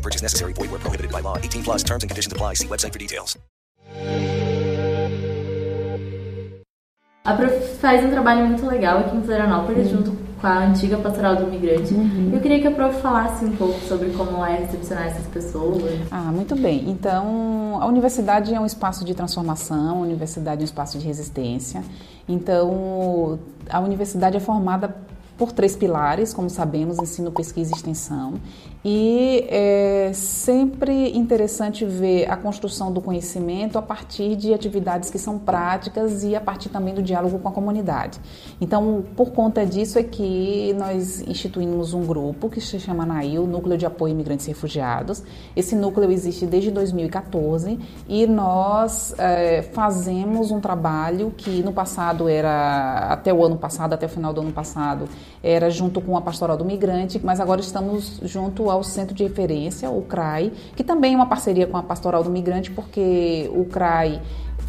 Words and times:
No 0.00 0.02
purchase 0.02 0.22
necessary. 0.22 0.54
Void 0.54 0.70
where 0.70 0.80
prohibited 0.80 1.12
by 1.12 1.20
law. 1.20 1.36
18 1.36 1.62
plus 1.62 1.82
terms 1.84 2.02
and 2.02 2.08
conditions 2.08 2.32
apply. 2.32 2.54
See 2.54 2.66
website 2.66 2.92
for 2.94 2.98
details. 2.98 3.36
A 7.22 7.34
Prof 7.34 7.76
faz 7.78 8.02
um 8.02 8.10
trabalho 8.10 8.46
muito 8.46 8.66
legal 8.66 9.00
aqui 9.00 9.14
em 9.14 9.22
Florianópolis, 9.22 9.90
junto 9.90 10.16
com 10.40 10.46
a 10.46 10.64
antiga 10.64 10.96
Pastoral 10.96 11.36
do 11.36 11.42
Imigrante. 11.42 11.94
Eu 12.32 12.40
queria 12.40 12.62
que 12.62 12.66
a 12.66 12.70
Prof 12.70 12.98
falasse 13.02 13.44
um 13.44 13.54
pouco 13.54 13.78
sobre 13.80 14.08
como 14.12 14.42
é 14.42 14.56
recepcionar 14.60 15.08
essas 15.08 15.26
pessoas. 15.26 15.82
Ah, 16.10 16.32
muito 16.32 16.56
bem. 16.56 16.88
Então, 16.88 17.78
a 17.78 17.86
universidade 17.86 18.54
é 18.54 18.58
um 18.58 18.64
espaço 18.64 19.04
de 19.04 19.14
transformação, 19.14 19.98
a 19.98 20.00
universidade 20.00 20.62
é 20.62 20.62
um 20.62 20.64
espaço 20.64 20.98
de 20.98 21.06
resistência. 21.06 21.84
Então, 22.26 23.38
a 23.68 23.78
universidade 23.80 24.38
é 24.38 24.40
formada 24.40 24.96
por 25.40 25.52
três 25.52 25.74
pilares, 25.74 26.34
como 26.34 26.50
sabemos, 26.50 26.98
ensino, 26.98 27.32
pesquisa 27.32 27.72
e 27.72 27.74
extensão. 27.74 28.34
E 28.82 29.44
é 29.48 30.10
sempre 30.14 31.16
interessante 31.16 31.84
ver 31.84 32.30
a 32.30 32.36
construção 32.36 32.90
do 32.90 33.00
conhecimento 33.00 33.78
a 33.78 33.82
partir 33.82 34.36
de 34.36 34.54
atividades 34.54 35.10
que 35.10 35.18
são 35.18 35.38
práticas 35.38 36.24
e 36.24 36.34
a 36.34 36.40
partir 36.40 36.70
também 36.70 36.94
do 36.94 37.02
diálogo 37.02 37.38
com 37.38 37.48
a 37.48 37.52
comunidade. 37.52 38.18
Então, 38.58 39.04
por 39.14 39.32
conta 39.32 39.66
disso 39.66 39.98
é 39.98 40.02
que 40.02 40.74
nós 40.78 41.20
instituímos 41.20 41.92
um 41.92 42.06
grupo 42.06 42.48
que 42.48 42.60
se 42.60 42.80
chama 42.80 43.04
NAIL, 43.04 43.46
Núcleo 43.46 43.76
de 43.76 43.84
Apoio 43.84 44.12
a 44.12 44.14
Imigrantes 44.14 44.46
e 44.46 44.48
Refugiados. 44.48 45.22
Esse 45.54 45.76
núcleo 45.76 46.10
existe 46.10 46.46
desde 46.46 46.70
2014 46.70 47.78
e 48.08 48.26
nós 48.26 49.14
é, 49.18 49.60
fazemos 49.60 50.50
um 50.50 50.60
trabalho 50.60 51.34
que 51.36 51.62
no 51.62 51.72
passado 51.72 52.28
era, 52.28 53.08
até 53.10 53.32
o 53.32 53.44
ano 53.44 53.58
passado, 53.58 53.92
até 53.92 54.06
o 54.06 54.08
final 54.08 54.32
do 54.32 54.40
ano 54.40 54.52
passado, 54.52 55.06
era 55.42 55.70
junto 55.70 56.00
com 56.00 56.16
a 56.16 56.22
Pastoral 56.22 56.56
do 56.56 56.64
Migrante, 56.64 57.20
mas 57.22 57.40
agora 57.40 57.60
estamos 57.60 58.20
junto 58.22 58.69
ao 58.70 58.82
Centro 58.82 59.14
de 59.14 59.22
Referência, 59.22 59.90
o 59.90 60.02
CRAI, 60.02 60.52
que 60.76 60.84
também 60.84 61.14
é 61.14 61.16
uma 61.16 61.26
parceria 61.26 61.66
com 61.66 61.76
a 61.76 61.82
Pastoral 61.82 62.22
do 62.22 62.30
Migrante, 62.30 62.70
porque 62.70 63.50
o 63.54 63.64
CRAI 63.64 64.20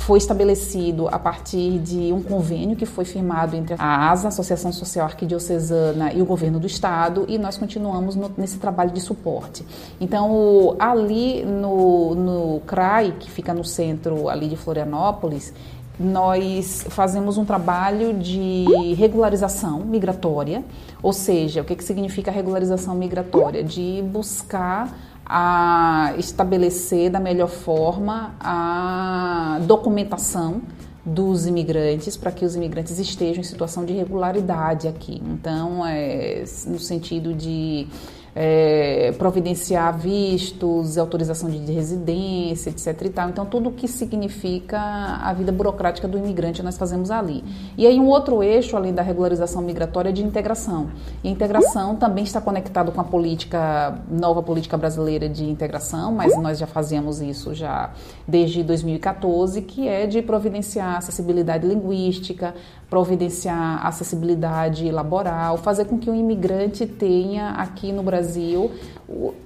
foi 0.02 0.18
estabelecido 0.18 1.08
a 1.08 1.20
partir 1.20 1.80
de 1.80 2.12
um 2.12 2.22
convênio 2.22 2.76
que 2.76 2.86
foi 2.86 3.06
firmado 3.06 3.56
entre 3.56 3.76
a 3.78 4.10
ASA, 4.10 4.30
Associação 4.30 4.72
Social 4.74 5.06
Arquidiocesana, 5.06 6.12
e 6.12 6.22
o 6.22 6.26
governo 6.26 6.60
do 6.60 6.66
estado, 6.66 7.26
e 7.28 7.38
nós 7.38 7.58
continuamos 7.58 8.16
no, 8.16 8.32
nesse 8.36 8.58
trabalho 8.58 8.92
de 8.92 9.00
suporte. 9.00 9.66
Então, 10.00 10.76
ali 10.80 11.46
no, 11.46 12.16
no 12.16 12.60
CRAI, 12.62 13.16
que 13.20 13.30
fica 13.30 13.54
no 13.54 13.64
centro 13.64 14.28
ali 14.28 14.48
de 14.48 14.58
Florianópolis, 14.58 15.54
nós 16.02 16.86
fazemos 16.90 17.38
um 17.38 17.46
trabalho 17.46 18.14
de 18.14 18.66
regularização 18.98 19.80
migratória, 19.82 20.64
ou 21.02 21.14
seja, 21.14 21.62
o 21.62 21.66
que, 21.66 21.76
que 21.76 21.84
significa 21.84 22.32
regularização 22.32 22.96
migratória? 22.96 23.64
De 23.64 24.04
buscar 24.12 24.96
a 25.26 26.14
estabelecer 26.18 27.10
da 27.10 27.20
melhor 27.20 27.48
forma 27.48 28.36
a 28.40 29.60
documentação 29.64 30.62
dos 31.06 31.48
imigrantes 31.48 32.16
para 32.16 32.32
que 32.32 32.46
os 32.46 32.56
imigrantes 32.56 33.00
estejam 33.00 33.42
em 33.42 33.44
situação 33.44 33.86
de 33.86 33.94
regularidade 33.94 34.88
aqui. 34.88 35.22
Então, 35.26 35.86
é 35.86 36.44
no 36.68 36.80
sentido 36.80 37.34
de 37.34 37.88
é, 38.36 39.14
providenciar 39.18 39.98
vistos, 39.98 40.98
autorização 40.98 41.50
de 41.50 41.72
residência, 41.72 42.70
etc. 42.70 43.06
E 43.06 43.10
tal. 43.10 43.30
Então, 43.30 43.46
tudo 43.46 43.70
o 43.70 43.72
que 43.72 43.88
significa 43.88 44.80
a 44.80 45.34
vida 45.34 45.52
burocrática 45.52 46.08
do 46.08 46.18
imigrante 46.18 46.64
nós 46.64 46.78
fazemos 46.78 47.12
ali. 47.12 47.44
E 47.78 47.86
aí, 47.86 48.00
um 48.00 48.08
outro 48.08 48.42
eixo, 48.42 48.76
além 48.76 48.94
da 48.94 49.02
regularização 49.02 49.62
migratória, 49.62 50.10
é 50.10 50.12
de 50.12 50.24
integração. 50.24 50.90
E 51.24 51.28
a 51.28 51.32
integração 51.32 51.96
também 51.96 52.24
está 52.24 52.40
conectado 52.40 52.92
com 52.92 53.02
a 53.02 53.04
política, 53.04 54.00
nova 54.10 54.42
política 54.42 54.78
brasileira 54.78 55.28
de 55.28 55.44
integração, 55.44 56.12
mas 56.12 56.38
nós 56.38 56.58
já 56.58 56.68
fazemos 56.68 57.22
isso 57.22 57.54
já 57.54 57.92
desde 58.28 58.64
2014, 58.64 59.62
que 59.62 59.88
é 59.88 60.08
de 60.08 60.22
providenciar 60.22 60.98
acessibilidade 60.98 61.68
linguística, 61.68 62.54
providenciar 62.90 63.86
acessibilidade 63.86 64.90
laboral, 64.92 65.58
fazer 65.58 65.86
com 65.86 65.98
que 65.98 66.10
o 66.10 66.16
imigrante 66.16 66.86
tenha 66.86 67.52
aqui 67.52 67.92
no 67.92 68.04
Brasil 68.04 68.21
Brasil 68.22 68.72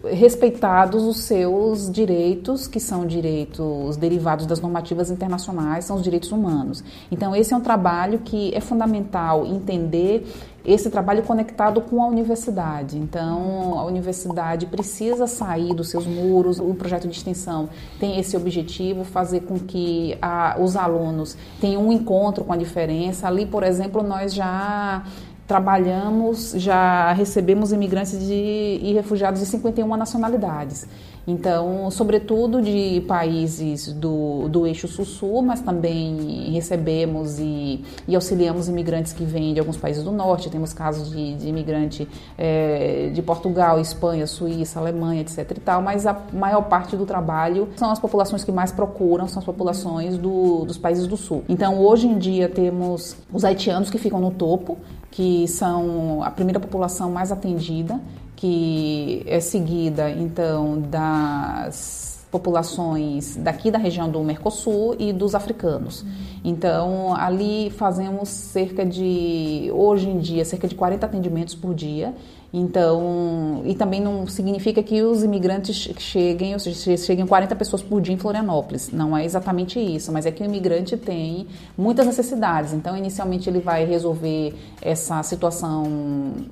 respeitados 0.03 1.03
os 1.03 1.22
seus 1.22 1.91
direitos, 1.91 2.68
que 2.68 2.80
são 2.80 3.06
direitos 3.06 3.97
derivados 3.97 4.46
das 4.46 4.59
normativas 4.59 5.09
internacionais, 5.09 5.86
são 5.86 5.96
os 5.96 6.03
direitos 6.03 6.31
humanos. 6.31 6.84
Então, 7.12 7.35
esse 7.35 7.53
é 7.53 7.58
um 7.58 7.62
trabalho 7.62 8.19
que 8.19 8.53
é 8.53 8.59
fundamental 8.59 9.46
entender 9.46 10.28
esse 10.64 10.90
trabalho 10.90 11.24
conectado 11.24 11.81
com 11.81 12.02
a 12.02 12.08
universidade. 12.08 12.97
Então, 12.97 13.80
a 13.80 13.85
universidade 13.85 14.66
precisa 14.66 15.28
sair 15.28 15.74
dos 15.74 15.90
seus 15.90 16.06
muros. 16.06 16.59
O 16.59 16.74
projeto 16.74 17.08
de 17.08 17.16
extensão 17.16 17.69
tem 18.00 18.19
esse 18.19 18.35
objetivo, 18.35 19.03
fazer 19.03 19.41
com 19.41 19.59
que 19.59 20.18
a, 20.22 20.58
os 20.59 20.75
alunos 20.75 21.35
tenham 21.59 21.88
um 21.88 21.91
encontro 21.91 22.44
com 22.44 22.53
a 22.53 22.58
diferença. 22.58 23.28
Ali, 23.28 23.46
por 23.46 23.64
exemplo, 23.64 24.03
nós 24.03 24.34
já 24.34 25.03
trabalhamos, 25.47 26.53
já 26.57 27.13
recebemos 27.13 27.72
imigrantes 27.72 28.19
de, 28.19 28.79
e 28.81 28.94
refugiados 28.94 29.39
de 29.39 29.45
51 29.45 29.95
nacionalidades. 29.95 30.88
Então, 31.28 31.90
sobretudo 31.90 32.62
de 32.62 33.02
países 33.08 33.91
do, 33.91 34.47
do 34.47 34.68
eixo 34.68 34.88
sul-sul, 34.88 35.41
mas 35.41 35.62
também 35.62 36.52
recebemos 36.52 37.40
e, 37.40 37.84
e, 38.08 38.16
auxiliamos 38.16 38.68
imigrantes 38.68 39.12
que 39.12 39.24
vêm 39.24 39.53
de 39.53 39.59
alguns 39.59 39.78
países 39.78 40.03
do 40.03 40.12
norte. 40.12 40.50
Temos 40.50 40.74
casos 40.74 41.09
de, 41.09 41.35
de 41.35 41.47
imigrante 41.47 42.08
é, 42.38 43.09
de 43.14 43.22
Portugal, 43.22 43.80
Espanha, 43.80 44.28
Suíça, 44.28 44.80
Alemanha, 44.80 45.22
etc. 45.22 45.52
e 45.58 45.59
tal, 45.59 45.81
mas 45.81 46.06
a 46.06 46.16
maior 46.31 46.64
parte 46.64 46.96
do 46.96 47.06
trabalho 47.06 47.69
são 47.75 47.90
as 47.90 48.00
populações 48.00 48.44
que 48.44 48.52
mais 48.52 48.72
procuram, 48.72 49.28
são 49.28 49.40
as 49.40 49.46
populações 49.46 50.18
do, 50.18 50.66
dos 50.66 50.78
países 50.78 51.08
do 51.08 51.18
sul. 51.18 51.44
Então, 51.50 51.80
hoje 51.80 52.08
em 52.08 52.18
dia, 52.18 52.47
temos 52.47 53.18
os 53.34 53.44
haitianos 53.44 53.90
que 53.90 53.97
ficam 53.97 54.19
no 54.19 54.31
topo, 54.31 54.78
que 55.09 55.47
são 55.47 56.22
a 56.24 56.30
primeira 56.30 56.59
população 56.59 57.09
mais 57.09 57.31
atendida, 57.31 58.00
que 58.35 59.23
é 59.25 59.40
seguida 59.40 60.09
então 60.09 60.79
das 60.81 62.16
populações 62.29 63.38
daqui 63.38 63.72
da 63.72 63.78
região 63.78 64.09
do 64.09 64.22
Mercosul 64.22 64.96
e 64.99 65.14
dos 65.14 65.34
africanos. 65.34 66.05
Então, 66.47 67.16
ali 67.16 67.72
fazemos 67.72 68.30
cerca 68.30 68.86
de, 68.86 69.72
hoje 69.74 70.08
em 70.08 70.20
dia, 70.20 70.46
cerca 70.46 70.68
de 70.68 70.76
40 70.76 71.03
atendimentos 71.03 71.56
por 71.56 71.74
dia 71.74 72.14
então, 72.58 73.64
e 73.66 73.76
também 73.76 74.00
não 74.00 74.26
significa 74.28 74.82
que 74.82 75.02
os 75.02 75.24
imigrantes 75.24 75.76
cheguem, 76.00 76.53
ou 76.53 76.59
seja, 76.59 76.96
cheguem 76.96 77.28
40 77.28 77.53
pessoas 77.53 77.84
por 77.84 78.00
dia 78.00 78.14
em 78.14 78.18
Florianópolis. 78.18 78.92
Não 78.94 79.16
é 79.16 79.26
exatamente 79.26 79.78
isso, 79.78 80.09
mas 80.09 80.26
é 80.26 80.32
que 80.32 80.42
o 80.42 80.46
imigrante 80.46 80.96
tem 80.96 81.47
muitas 81.78 82.06
necessidades. 82.06 82.72
Então, 82.72 82.96
inicialmente 82.96 83.50
ele 83.50 83.59
vai 83.59 83.84
resolver 83.84 84.53
essa 84.82 85.22
situação 85.22 85.84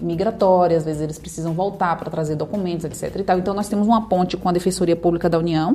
migratória, 0.02 0.76
às 0.76 0.84
vezes 0.84 1.02
eles 1.02 1.18
precisam 1.18 1.54
voltar 1.54 1.98
para 1.98 2.12
trazer 2.12 2.36
documentos, 2.36 2.84
etc. 2.84 3.24
Então, 3.38 3.54
nós 3.54 3.70
temos 3.70 3.88
uma 3.88 4.10
ponte 4.10 4.36
com 4.36 4.50
a 4.50 4.52
Defensoria 4.52 4.98
Pública 4.98 5.30
da 5.30 5.40
União, 5.40 5.74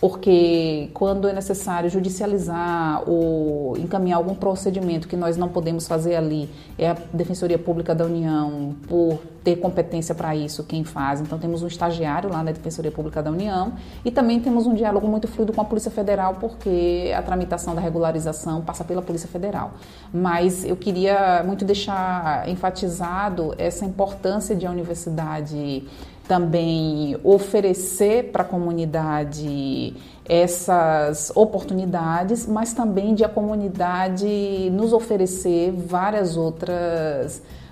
porque 0.00 0.90
quando 0.92 1.28
é 1.28 1.32
necessário 1.32 1.88
judicializar 1.88 3.08
ou 3.08 3.76
encaminhar 3.78 4.18
algum 4.18 4.34
procedimento 4.34 5.08
que 5.08 5.16
nós 5.16 5.36
não 5.36 5.48
podemos 5.48 5.86
fazer 5.86 6.16
ali, 6.16 6.50
é 6.78 6.90
a 6.90 6.96
Defensoria 7.12 7.58
Pública 7.58 7.94
da 7.94 8.04
União, 8.04 8.74
por 8.88 9.18
ter 9.42 9.56
competência 9.56 10.14
para 10.14 10.34
isso, 10.34 10.64
quem 10.64 10.84
faz. 10.84 11.20
Então 11.20 11.38
temos 11.38 11.62
um 11.62 11.66
estagiário 11.66 12.30
lá 12.30 12.42
na 12.42 12.50
Defensoria 12.50 12.90
Pública 12.90 13.22
da 13.22 13.30
União 13.30 13.74
e 14.04 14.10
também 14.10 14.40
temos 14.40 14.66
um 14.66 14.74
diálogo 14.74 15.06
muito 15.06 15.28
fluido 15.28 15.52
com 15.52 15.60
a 15.60 15.64
Polícia 15.64 15.90
Federal, 15.90 16.36
porque 16.40 17.12
a 17.16 17.22
tramitação 17.22 17.74
da 17.74 17.80
regularização 17.80 18.62
passa 18.62 18.84
pela 18.84 19.02
Polícia 19.02 19.28
Federal. 19.28 19.74
Mas 20.12 20.64
eu 20.64 20.76
queria 20.76 21.42
muito 21.44 21.64
deixar 21.64 22.48
enfatizado 22.48 23.54
essa 23.58 23.84
importância 23.84 24.56
de 24.56 24.66
a 24.66 24.70
universidade 24.70 25.86
também 26.26 27.16
oferecer 27.22 28.30
para 28.32 28.42
a 28.42 28.46
comunidade 28.46 29.94
essas 30.26 31.30
oportunidades, 31.34 32.46
mas 32.46 32.72
também 32.72 33.14
de 33.14 33.24
a 33.24 33.28
comunidade 33.28 34.70
nos 34.72 34.92
oferecer 34.92 35.72
várias 35.72 36.36
outras 36.36 37.36
oportunidades 37.36 37.63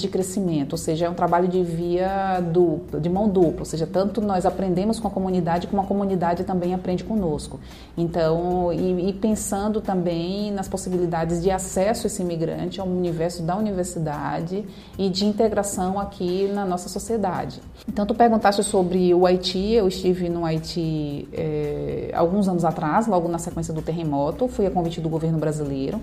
de 0.00 0.08
crescimento, 0.08 0.72
ou 0.72 0.78
seja, 0.78 1.06
é 1.06 1.10
um 1.10 1.14
trabalho 1.14 1.48
de 1.48 1.62
via 1.62 2.40
dupla, 2.40 3.00
de 3.00 3.08
mão 3.08 3.28
dupla, 3.28 3.60
ou 3.60 3.64
seja, 3.64 3.86
tanto 3.86 4.20
nós 4.20 4.46
aprendemos 4.46 4.98
com 4.98 5.08
a 5.08 5.10
comunidade 5.10 5.66
como 5.66 5.82
a 5.82 5.84
comunidade 5.84 6.44
também 6.44 6.72
aprende 6.74 7.04
conosco. 7.04 7.60
Então, 7.96 8.72
e, 8.72 9.10
e 9.10 9.12
pensando 9.12 9.80
também 9.80 10.50
nas 10.52 10.68
possibilidades 10.68 11.42
de 11.42 11.50
acesso 11.50 12.06
esse 12.06 12.22
imigrante 12.22 12.80
ao 12.80 12.86
universo 12.86 13.42
da 13.42 13.56
universidade 13.56 14.64
e 14.98 15.08
de 15.08 15.26
integração 15.26 15.98
aqui 15.98 16.48
na 16.52 16.64
nossa 16.64 16.88
sociedade. 16.88 17.60
Então, 17.88 18.06
tu 18.06 18.14
perguntaste 18.14 18.62
sobre 18.62 19.12
o 19.14 19.26
Haiti, 19.26 19.72
eu 19.72 19.88
estive 19.88 20.28
no 20.28 20.44
Haiti 20.44 21.28
é, 21.32 22.10
alguns 22.14 22.48
anos 22.48 22.64
atrás, 22.64 23.06
logo 23.06 23.28
na 23.28 23.38
sequência 23.38 23.74
do 23.74 23.82
terremoto, 23.82 24.48
fui 24.48 24.66
a 24.66 24.70
convite 24.70 25.00
do 25.00 25.08
governo 25.08 25.38
brasileiro. 25.38 26.00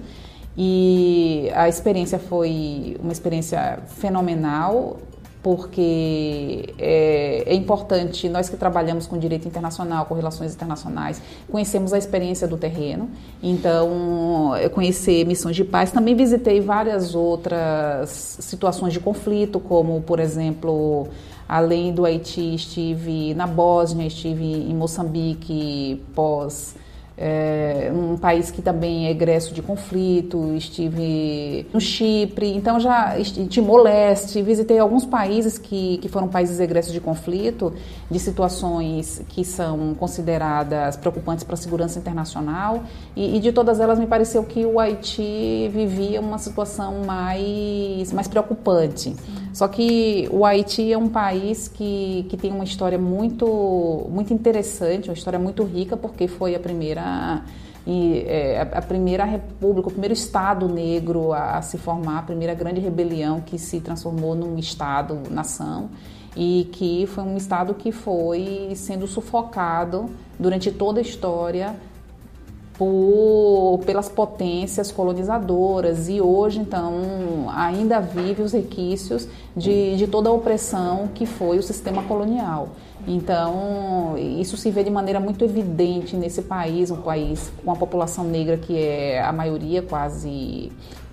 E 0.58 1.50
a 1.54 1.70
experiência 1.70 2.20
foi 2.20 2.98
uma 3.02 3.12
experiência 3.12 3.80
fenomenal, 3.88 4.98
porque 5.42 6.74
é, 6.78 7.44
é, 7.48 7.54
importante, 7.56 8.30
nós 8.30 8.48
que 8.48 8.56
trabalhamos 8.56 9.08
com 9.08 9.18
direito 9.18 9.48
internacional, 9.48 10.06
com 10.06 10.14
relações 10.14 10.54
internacionais, 10.54 11.22
conhecemos 11.50 11.94
a 11.94 11.98
experiência 11.98 12.48
do 12.48 12.58
terreno, 12.58 13.10
então 13.42 14.52
conhecer 14.74 15.26
missões 15.26 15.56
de 15.56 15.64
paz. 15.64 15.92
Também 15.92 16.16
visitei 16.16 16.62
várias 16.62 17.16
outras 17.16 18.10
situações 18.40 18.94
de 18.94 19.00
conflito, 19.00 19.60
como, 19.60 20.02
por 20.02 20.20
exemplo, 20.20 21.08
além 21.50 21.92
do 21.92 22.06
Haiti, 22.06 22.54
estive 22.54 23.34
na 23.34 23.48
Bósnia, 23.48 24.06
estive 24.06 24.46
em 24.46 24.76
Moçambique 24.76 26.04
pós 26.14 26.76
é, 27.24 27.92
um 27.94 28.18
país 28.18 28.50
que 28.50 28.64
também 28.64 29.06
é 29.06 29.12
egresso 29.12 29.54
de 29.54 29.62
conflito, 29.62 30.56
estive 30.56 31.68
no 31.72 31.80
Chipre, 31.80 32.52
então 32.56 32.80
já 32.80 33.16
Timor-Leste, 33.48 34.42
visitei 34.42 34.80
alguns 34.80 35.06
países 35.06 35.60
que, 35.60 36.00
que 36.00 36.10
foram 36.10 36.28
países 36.28 36.60
egressos 36.60 36.92
de 36.92 37.00
conflito, 37.00 37.74
de 38.10 38.18
situações 38.18 39.22
que 39.30 39.46
são 39.46 39.94
consideradas 39.94 40.98
preocupantes 40.98 41.44
para 41.44 41.54
a 41.54 41.58
segurança 41.58 42.00
internacional, 42.00 42.82
e, 43.16 43.38
e, 43.38 43.40
de 43.40 43.52
todas 43.52 43.80
elas 43.80 44.00
me 44.00 44.08
pareceu 44.08 44.44
que 44.44 44.66
o 44.66 44.80
Haiti 44.80 45.70
vivia 45.72 46.20
uma 46.20 46.40
situação 46.40 47.04
mais, 47.06 48.12
mais 48.12 48.28
preocupante. 48.28 49.16
Só 49.54 49.68
que 49.68 50.30
o 50.32 50.46
Haiti 50.46 50.92
é 50.92 50.98
um 50.98 51.10
país 51.10 51.68
que, 51.68 52.26
que 52.30 52.38
tem 52.38 52.52
uma 52.52 52.64
história 52.64 52.98
muito, 52.98 54.08
muito 54.10 54.34
interessante, 54.34 55.10
uma 55.10 55.14
história 55.14 55.38
muito 55.38 55.64
rica, 55.64 55.98
porque 55.98 56.28
foi 56.28 56.56
a 56.56 56.60
primeira 56.60 57.44
e 57.86 58.24
é, 58.28 58.62
a 58.62 58.82
primeira 58.82 59.26
república, 59.26 59.88
o 59.88 59.92
primeiro 59.92 60.14
estado 60.14 60.68
negro 60.68 61.34
a, 61.34 61.58
a, 61.58 61.62
se 61.64 61.80
formar, 61.80 62.20
a 62.20 62.22
primeira 62.22 62.54
grande 62.54 62.80
rebelião 62.80 63.42
que 63.42 63.58
se 63.58 63.80
transformou 63.82 64.36
num 64.36 64.58
estado 64.58 65.20
nação 65.32 65.90
e 66.36 66.70
que 66.72 67.08
foi 67.08 67.24
um 67.24 67.36
estado 67.36 67.74
que 67.74 67.92
foi 67.92 68.72
sendo 68.76 69.08
sufocado 69.08 70.10
durante 70.40 70.72
toda 70.72 71.00
a 71.00 71.02
história 71.02 71.76
por, 72.82 73.82
pelas 73.86 74.10
potências 74.10 74.92
colonizadoras 74.92 76.10
e 76.10 76.20
hoje, 76.20 76.58
então, 76.58 77.46
ainda 77.56 78.00
vive 78.00 78.42
os 78.42 78.54
requisitos 78.54 79.28
de, 79.56 79.96
de 79.96 80.08
toda 80.08 80.30
a 80.30 80.32
opressão 80.32 81.08
que 81.14 81.28
foi 81.28 81.60
o 81.60 81.62
sistema 81.62 82.02
colonial. 82.02 82.70
Então, 83.08 84.16
isso 84.18 84.58
se 84.58 84.72
vê 84.72 84.84
de 84.84 84.90
maneira 84.90 85.20
muito 85.20 85.46
evidente 85.46 86.16
nesse 86.16 86.42
país, 86.42 86.90
um 86.90 86.98
país 86.98 87.52
com 87.64 87.72
a 87.72 87.76
população 87.76 88.24
negra 88.24 88.58
que 88.58 88.76
é 88.76 89.22
a 89.22 89.32
maioria, 89.32 89.84
quase 89.84 90.72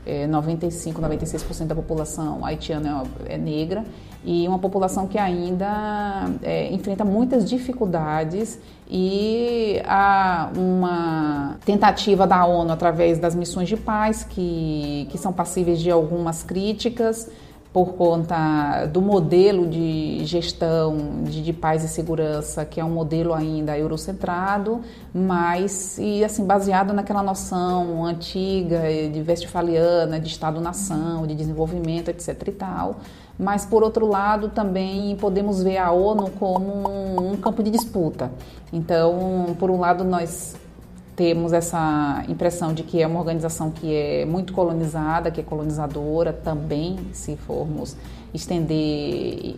é, 0.09 0.27
95, 0.27 1.01
96% 1.01 1.67
da 1.67 1.75
população 1.75 2.45
haitiana 2.45 3.05
é, 3.27 3.35
é 3.35 3.39
negra. 3.39 3.85
E 4.25 4.49
uma 4.49 4.59
população 4.59 5.07
que 5.07 5.19
ainda 5.19 6.25
é, 6.43 6.73
enfrenta 6.73 7.05
muitas 7.05 7.49
dificuldades 7.49 8.59
e 8.91 9.81
há 9.85 10.51
uma 10.57 11.57
tentativa 11.65 12.27
da 12.27 12.45
ONU 12.45 12.73
através 12.73 13.19
das 13.19 13.35
missões 13.35 13.69
de 13.69 13.77
paz 13.77 14.25
que, 14.25 15.07
que 15.11 15.19
são 15.19 15.33
passíveis 15.33 15.79
de 15.79 15.91
algumas 15.91 16.43
críticas 16.43 17.31
por 17.79 17.93
conta 17.95 18.87
do 18.87 19.01
modelo 19.01 19.65
de 19.69 20.25
gestão 20.25 21.23
de, 21.23 21.41
de, 21.43 21.53
paz 21.53 21.85
e 21.85 21.89
segurança, 21.89 22.65
que 22.65 22.81
é 22.81 22.85
um 22.85 22.91
modelo 22.91 23.33
ainda 23.33 23.79
eurocentrado, 23.79 24.81
mas 25.15 25.97
e 25.97 26.25
assim 26.25 26.45
baseado 26.45 26.93
naquela 26.93 27.23
noção 27.23 28.05
antiga 28.05 28.81
de 29.13 29.23
westfaliana 29.23 30.19
de 30.19 30.27
Estado-nação, 30.27 31.25
de 31.25 31.37
desenvolvimento, 31.37 32.09
etc. 32.09 32.49
e 32.49 32.51
tal. 32.51 32.97
Mas 33.39 33.65
por 33.65 33.85
outro 33.85 34.09
lado 34.09 34.49
também 34.49 35.15
podemos 35.15 35.63
ver 35.63 35.77
a 35.77 35.93
ONU 35.93 36.31
como 36.33 36.89
um, 36.89 37.33
um 37.35 37.37
campo 37.37 37.63
de 37.63 37.71
disputa. 37.71 38.33
Então, 38.73 39.55
por 39.57 39.71
um 39.71 39.79
lado 39.79 40.03
nós 40.03 40.57
temos 41.19 41.53
essa 41.53 42.23
impressão 42.29 42.73
de 42.73 42.85
que 42.85 43.03
é 43.03 43.06
uma 43.06 43.19
organização 43.19 43.73
que 43.73 43.93
é 43.93 44.25
muito 44.25 44.53
colonizada, 44.53 45.32
que 45.32 45.41
é 45.41 45.43
colonizadora 45.43 46.32
também, 46.32 46.97
se 47.12 47.37
formos 47.37 47.97
estender 48.32 49.56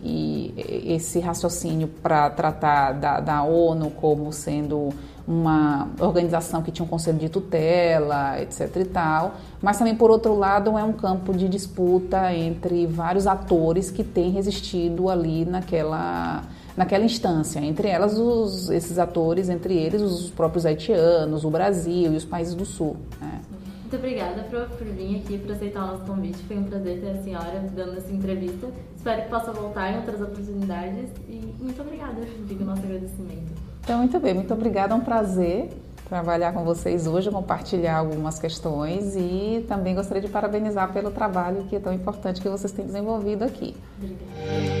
esse 0.83 1.19
raciocínio 1.19 1.87
para 1.87 2.31
tratar 2.31 2.93
da, 2.93 3.19
da, 3.19 3.43
ONU 3.43 3.91
como 3.91 4.33
sendo 4.33 4.89
uma 5.27 5.87
organização 5.99 6.63
que 6.63 6.71
tinha 6.71 6.83
um 6.83 6.89
conselho 6.89 7.19
de 7.19 7.29
tutela, 7.29 8.41
etc 8.41 8.75
e 8.77 8.85
tal, 8.85 9.35
mas 9.61 9.77
também 9.77 9.93
por 9.93 10.09
outro 10.09 10.35
lado 10.35 10.75
é 10.79 10.83
um 10.83 10.93
campo 10.93 11.31
de 11.31 11.47
disputa 11.47 12.33
entre 12.33 12.87
vários 12.87 13.27
atores 13.27 13.91
que 13.91 14.03
têm 14.03 14.31
resistido 14.31 15.09
ali 15.11 15.45
naquela 15.45 16.43
naquela 16.75 17.03
instância, 17.03 17.59
entre 17.59 17.87
elas 17.87 18.17
os, 18.17 18.69
esses 18.69 18.97
atores, 18.97 19.49
entre 19.49 19.75
eles 19.75 20.01
os 20.01 20.29
próprios 20.29 20.65
haitianos, 20.65 21.43
o 21.43 21.49
Brasil 21.49 22.13
e 22.13 22.15
os 22.15 22.25
países 22.25 22.55
do 22.55 22.65
Sul. 22.65 22.97
Né? 23.19 23.41
Muito 23.81 23.95
obrigada 23.95 24.43
por, 24.43 24.77
por 24.77 24.87
vir 24.87 25.17
aqui, 25.17 25.37
por 25.37 25.51
aceitar 25.51 25.83
o 25.83 25.87
nosso 25.87 26.05
convite. 26.05 26.37
Foi 26.47 26.57
um 26.57 26.63
prazer 26.63 27.01
ter 27.01 27.09
a 27.09 27.21
senhora 27.21 27.63
dando 27.75 27.97
essa 27.97 28.11
entrevista. 28.11 28.67
Espero 28.95 29.23
que 29.23 29.29
possa 29.29 29.51
voltar 29.51 29.91
em 29.91 29.97
outras 29.97 30.21
oportunidades 30.21 31.09
e 31.27 31.53
muito 31.59 31.81
obrigada. 31.81 32.21
Fica 32.47 32.63
o 32.63 32.67
nosso 32.67 32.83
agradecimento. 32.83 33.51
Então, 33.83 33.97
muito 33.97 34.17
bem, 34.19 34.33
muito 34.33 34.53
obrigada. 34.53 34.93
É 34.93 34.95
um 34.95 35.01
prazer 35.01 35.69
trabalhar 36.07 36.53
com 36.53 36.63
vocês 36.63 37.07
hoje, 37.07 37.31
compartilhar 37.31 37.97
algumas 37.97 38.37
questões 38.37 39.15
e 39.15 39.65
também 39.67 39.95
gostaria 39.95 40.21
de 40.21 40.29
parabenizar 40.29 40.91
pelo 40.93 41.11
trabalho 41.11 41.63
que 41.63 41.75
é 41.75 41.79
tão 41.79 41.93
importante 41.93 42.41
que 42.41 42.47
vocês 42.49 42.71
têm 42.71 42.85
desenvolvido 42.85 43.43
aqui. 43.43 43.75
Obrigada. 43.97 44.80